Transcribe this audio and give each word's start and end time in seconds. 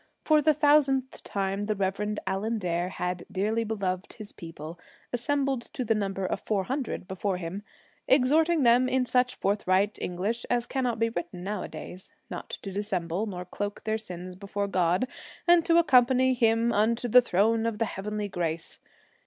For 0.25 0.41
the 0.41 0.55
thousandth 0.55 1.21
time 1.21 1.61
the 1.61 1.75
Reverend 1.75 2.19
Allan 2.25 2.57
Dare 2.57 2.89
had 2.89 3.23
dearly 3.31 3.63
beloved 3.63 4.13
his 4.13 4.31
people, 4.31 4.79
assembled 5.13 5.69
to 5.73 5.85
the 5.85 5.93
number 5.93 6.25
of 6.25 6.39
four 6.39 6.63
hundred 6.63 7.07
before 7.07 7.37
him, 7.37 7.61
exhorting 8.07 8.63
them 8.63 8.89
in 8.89 9.05
such 9.05 9.35
forthright 9.35 9.99
English 10.01 10.43
as 10.49 10.65
cannot 10.65 10.97
be 10.97 11.09
written 11.09 11.43
nowadays, 11.43 12.09
not 12.31 12.49
to 12.63 12.71
dissemble 12.71 13.27
nor 13.27 13.45
cloak 13.45 13.83
their 13.83 13.99
sins 13.99 14.35
before 14.35 14.67
God, 14.67 15.07
and 15.47 15.63
to 15.65 15.77
accompany 15.77 16.33
him 16.33 16.73
unto 16.73 17.07
the 17.07 17.21
throne 17.21 17.67
of 17.67 17.77
the 17.77 17.85
heavenly 17.85 18.27
grace. 18.27 18.79